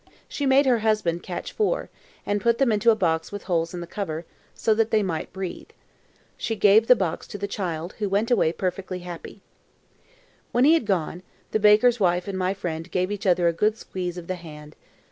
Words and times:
She 0.27 0.47
made 0.47 0.65
her 0.65 0.79
husband 0.79 1.21
catch 1.21 1.51
four, 1.51 1.91
and 2.25 2.41
put 2.41 2.57
them 2.57 2.71
into 2.71 2.89
a 2.89 2.95
box 2.95 3.31
with 3.31 3.43
holes 3.43 3.71
in 3.71 3.81
the 3.81 3.85
cover, 3.85 4.25
so 4.55 4.73
that 4.73 4.89
they 4.89 5.03
might 5.03 5.31
breathe. 5.31 5.69
She 6.37 6.55
gave 6.55 6.87
the 6.87 6.95
box 6.95 7.27
to 7.27 7.37
the 7.37 7.47
child, 7.47 7.93
who 7.99 8.09
went 8.09 8.31
away 8.31 8.51
perfectly 8.51 9.01
happy. 9.05 9.41
When 10.51 10.65
he 10.65 10.73
had 10.73 10.87
gone, 10.87 11.21
the 11.51 11.59
baker's 11.59 11.99
wife 11.99 12.27
and 12.27 12.35
my 12.35 12.55
friend 12.55 12.89
gave 12.89 13.11
each 13.11 13.27
other 13.27 13.47
a 13.47 13.53
good 13.53 13.77
squeeze 13.77 14.17
of 14.17 14.25
the 14.25 14.33
hand. 14.33 14.75